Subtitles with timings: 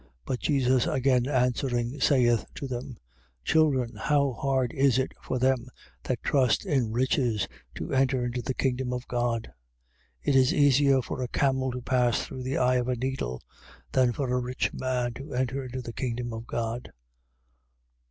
[0.25, 2.97] But Jesus again answering, saith to them:
[3.45, 5.67] Children, how hard is it for them
[6.01, 9.53] that trust in riches to enter into the kingdom of God?
[10.25, 10.29] 10:25.
[10.29, 13.43] It is easier for a camel to pass through the eye of a needle
[13.91, 16.89] than for a rich man to enter into the kingdom of God.